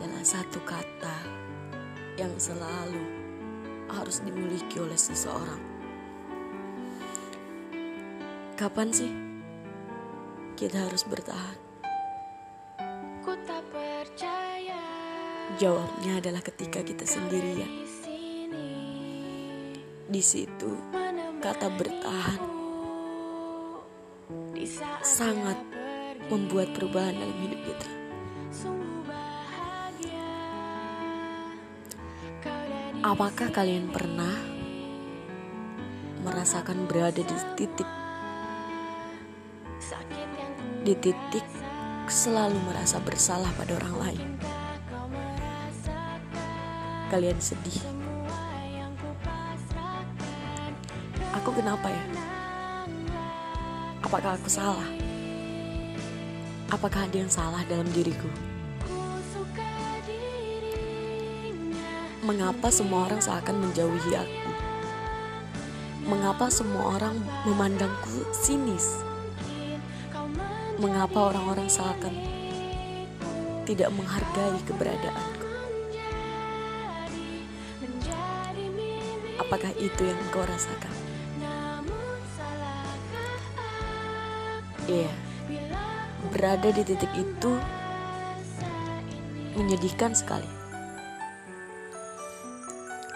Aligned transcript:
adalah 0.00 0.24
satu 0.24 0.64
kata 0.64 1.16
yang 2.16 2.32
selalu 2.40 3.04
harus 3.92 4.24
dimiliki 4.24 4.80
oleh 4.80 4.96
seseorang. 4.96 5.60
Kapan 8.56 8.88
sih 8.96 9.12
kita 10.56 10.88
harus 10.88 11.04
bertahan? 11.04 11.58
Ku 13.20 13.36
tak 13.44 13.60
percaya 13.68 14.80
Jawabnya 15.60 16.24
adalah 16.24 16.40
ketika 16.40 16.80
kita 16.80 17.04
sendirian. 17.04 17.68
di 20.10 20.18
situ 20.18 20.74
kata 21.38 21.70
bertahan 21.70 22.42
sangat 25.06 25.54
membuat 26.26 26.74
perubahan 26.74 27.14
dalam 27.14 27.38
hidup 27.46 27.60
kita. 27.62 27.90
Apakah 33.00 33.48
kalian 33.48 33.88
pernah 33.88 34.36
merasakan 36.20 36.84
berada 36.84 37.24
di 37.24 37.36
titik 37.56 37.88
di 40.84 40.92
titik 41.00 41.46
selalu 42.12 42.60
merasa 42.68 43.00
bersalah 43.00 43.48
pada 43.56 43.80
orang 43.80 43.96
lain? 44.04 44.28
Kalian 47.08 47.40
sedih. 47.40 47.80
Aku 51.40 51.56
kenapa 51.56 51.88
ya? 51.88 52.04
Apakah 54.04 54.36
aku 54.36 54.52
salah? 54.52 54.92
Apakah 56.68 57.08
ada 57.08 57.16
yang 57.16 57.32
salah 57.32 57.64
dalam 57.64 57.88
diriku? 57.96 58.49
Mengapa 62.30 62.70
semua 62.70 63.10
orang 63.10 63.18
seakan 63.18 63.58
menjauhi 63.58 64.14
aku? 64.14 64.50
Mengapa 66.06 66.46
semua 66.46 66.94
orang 66.94 67.18
memandangku 67.42 68.22
sinis? 68.30 69.02
Mengapa 70.78 71.34
orang-orang 71.34 71.66
seakan 71.66 72.14
tidak 73.66 73.90
menghargai 73.98 74.62
keberadaanku? 74.62 75.46
Apakah 79.42 79.74
itu 79.82 80.02
yang 80.06 80.20
kau 80.30 80.46
rasakan? 80.46 80.94
Iya, 84.86 85.10
berada 86.30 86.70
di 86.70 86.82
titik 86.86 87.10
itu 87.18 87.58
menyedihkan 89.58 90.14
sekali. 90.14 90.59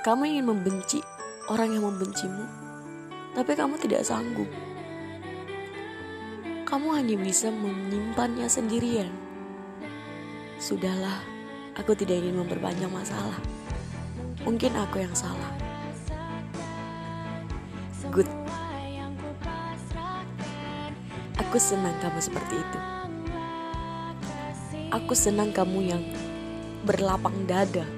Kamu 0.05 0.28
ingin 0.28 0.44
membenci 0.44 1.00
orang 1.48 1.72
yang 1.72 1.88
membencimu, 1.88 2.44
tapi 3.33 3.56
kamu 3.56 3.80
tidak 3.80 4.05
sanggup. 4.05 4.44
Kamu 6.69 6.92
hanya 6.92 7.16
bisa 7.16 7.48
menyimpannya 7.48 8.44
sendirian. 8.44 9.08
Sudahlah, 10.60 11.25
aku 11.72 11.97
tidak 11.97 12.20
ingin 12.20 12.36
memperpanjang 12.36 12.92
masalah. 12.92 13.41
Mungkin 14.44 14.77
aku 14.77 15.00
yang 15.00 15.16
salah. 15.16 15.48
Good. 18.12 18.28
Aku 21.41 21.56
senang 21.56 21.97
kamu 22.05 22.20
seperti 22.20 22.60
itu. 22.60 22.78
Aku 24.92 25.16
senang 25.16 25.48
kamu 25.48 25.78
yang 25.80 26.05
berlapang 26.84 27.48
dada, 27.48 27.88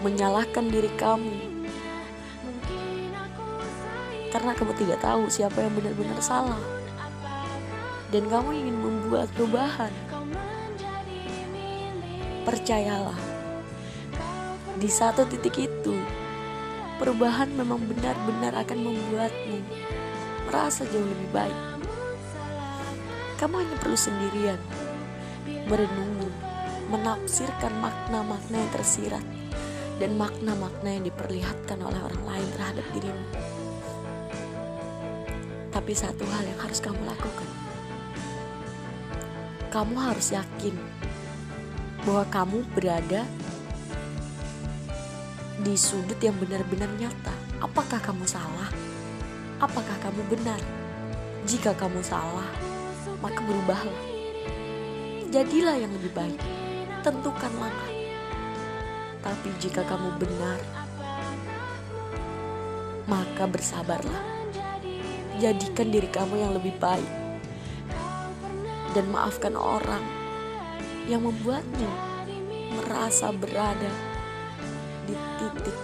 menyalahkan 0.00 0.64
diri 0.72 0.88
kamu 0.96 1.50
karena 4.30 4.54
kamu 4.54 4.72
tidak 4.78 4.98
tahu 5.02 5.26
siapa 5.26 5.58
yang 5.58 5.74
benar-benar 5.74 6.18
salah. 6.22 6.62
Dan 8.10 8.26
kamu 8.26 8.50
ingin 8.62 8.76
membuat 8.78 9.30
perubahan. 9.34 9.90
Percayalah, 12.46 13.18
di 14.78 14.90
satu 14.90 15.22
titik 15.28 15.70
itu, 15.70 15.94
perubahan 16.98 17.52
memang 17.54 17.78
benar-benar 17.86 18.54
akan 18.66 18.78
membuatmu 18.80 19.58
merasa 20.50 20.82
jauh 20.88 21.04
lebih 21.04 21.30
baik. 21.30 21.60
Kamu 23.38 23.54
hanya 23.62 23.76
perlu 23.78 23.98
sendirian, 23.98 24.58
merenungi, 25.70 26.30
menafsirkan 26.90 27.70
makna-makna 27.78 28.56
yang 28.58 28.72
tersirat 28.74 29.39
dan 30.00 30.16
makna-makna 30.16 30.96
yang 30.96 31.04
diperlihatkan 31.04 31.76
oleh 31.84 32.00
orang 32.00 32.24
lain 32.24 32.48
terhadap 32.56 32.86
dirimu. 32.96 33.26
Tapi 35.70 35.92
satu 35.92 36.24
hal 36.24 36.42
yang 36.48 36.60
harus 36.64 36.80
kamu 36.80 37.04
lakukan. 37.04 37.48
Kamu 39.68 39.94
harus 40.00 40.32
yakin 40.32 40.74
bahwa 42.02 42.24
kamu 42.32 42.58
berada 42.72 43.28
di 45.60 45.76
sudut 45.76 46.16
yang 46.24 46.34
benar-benar 46.40 46.88
nyata. 46.96 47.36
Apakah 47.60 48.00
kamu 48.00 48.24
salah? 48.24 48.72
Apakah 49.60 49.94
kamu 50.00 50.24
benar? 50.32 50.58
Jika 51.44 51.76
kamu 51.76 52.00
salah, 52.00 52.48
maka 53.20 53.44
berubahlah. 53.44 54.00
Jadilah 55.28 55.76
yang 55.76 55.92
lebih 55.92 56.10
baik. 56.16 56.40
Tentukan 57.04 57.52
langkah. 57.60 57.99
Tapi 59.20 59.48
jika 59.60 59.84
kamu 59.84 60.16
benar, 60.16 60.60
maka 63.04 63.44
bersabarlah. 63.44 64.24
Jadikan 65.40 65.88
diri 65.88 66.08
kamu 66.08 66.40
yang 66.40 66.52
lebih 66.56 66.76
baik. 66.80 67.12
Dan 68.96 69.06
maafkan 69.14 69.54
orang 69.54 70.02
yang 71.06 71.22
membuatmu 71.22 71.90
merasa 72.74 73.30
berada 73.30 73.92
di 75.06 75.14
titik 75.38 75.78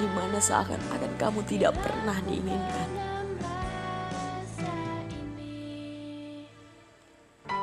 di 0.00 0.08
mana 0.16 0.40
seakan-akan 0.40 1.12
kamu 1.20 1.40
tidak 1.44 1.76
pernah 1.76 2.16
diinginkan. 2.24 2.88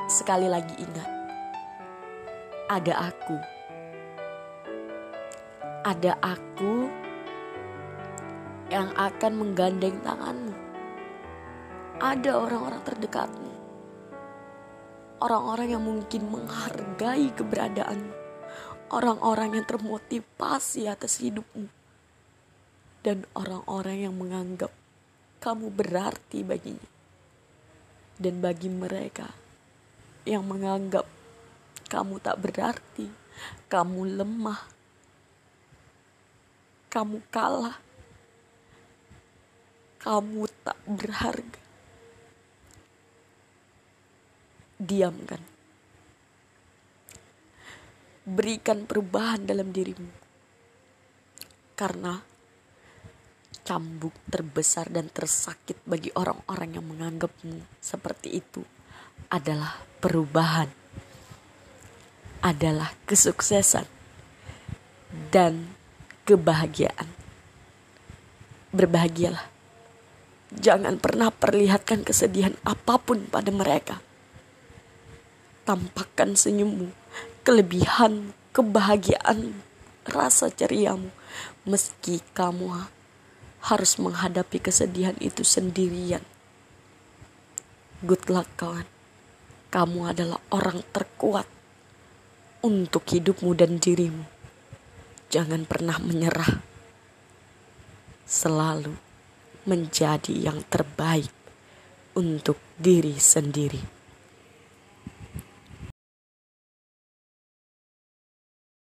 Sekali 0.06 0.46
lagi 0.46 0.78
ingat, 0.78 1.09
ada 2.70 3.09
aku. 3.09 3.56
Ada 5.88 6.20
aku 6.20 6.92
yang 8.68 8.92
akan 8.92 9.31
menggandeng 9.40 10.03
tanganmu. 10.03 10.52
Ada 12.03 12.44
orang-orang 12.44 12.84
terdekatmu. 12.84 13.53
Orang-orang 15.24 15.68
yang 15.72 15.88
mungkin 15.88 16.28
menghargai 16.28 17.31
keberadaanmu. 17.31 18.14
Orang-orang 18.92 19.56
yang 19.56 19.64
termotivasi 19.64 20.92
atas 20.92 21.24
hidupmu. 21.24 21.72
Dan 23.00 23.24
orang-orang 23.31 24.12
yang 24.12 24.16
menganggap 24.20 24.76
kamu 25.40 25.72
berarti 25.72 26.44
baginya. 26.44 26.92
Dan 28.20 28.44
bagi 28.44 28.68
mereka 28.68 29.31
yang 30.28 30.44
menganggap 30.44 31.08
kamu 31.88 32.20
tak 32.20 32.44
berarti, 32.44 33.08
kamu 33.72 34.20
lemah, 34.20 34.77
kamu 36.97 37.22
kalah, 37.30 37.78
kamu 40.02 40.49
tak 40.66 40.82
berharga. 40.90 41.61
Diamkan. 44.82 45.46
Berikan 48.26 48.90
perubahan 48.90 49.46
dalam 49.46 49.70
dirimu. 49.70 50.09
Karena 51.78 52.17
cambuk 53.61 54.17
terbesar 54.34 54.90
dan 54.90 55.14
tersakit 55.14 55.78
bagi 55.85 56.09
orang-orang 56.17 56.82
yang 56.82 56.85
menganggapmu 56.90 57.78
seperti 57.78 58.41
itu 58.41 58.66
adalah 59.29 59.85
perubahan, 60.02 60.73
adalah 62.41 62.90
kesuksesan, 63.05 63.85
dan 65.29 65.77
kebahagiaan. 66.28 67.08
Berbahagialah. 68.76 69.47
Jangan 70.52 71.00
pernah 71.00 71.32
perlihatkan 71.32 72.03
kesedihan 72.03 72.52
apa 72.68 73.00
pun 73.00 73.24
pada 73.32 73.47
mereka. 73.47 74.03
Tampakkan 75.64 76.35
senyummu, 76.35 76.91
kelebihan, 77.47 78.35
kebahagiaan, 78.52 79.56
rasa 80.03 80.52
ceriamu, 80.52 81.12
meski 81.64 82.20
kamu 82.35 82.88
harus 83.64 83.96
menghadapi 83.96 84.59
kesedihan 84.59 85.16
itu 85.23 85.47
sendirian. 85.47 86.23
Good 88.03 88.28
luck 88.28 88.52
kawan. 88.59 88.88
kamu 89.68 90.16
adalah 90.16 90.40
orang 90.47 90.80
terkuat 90.96 91.44
untuk 92.64 93.03
hidupmu 93.03 93.52
dan 93.52 93.84
dirimu. 93.84 94.36
Jangan 95.28 95.68
pernah 95.68 96.00
menyerah. 96.00 96.64
Selalu 98.24 98.96
menjadi 99.68 100.32
yang 100.32 100.64
terbaik 100.72 101.32
untuk 102.16 102.56
diri 102.79 103.20
sendiri. 103.20 103.97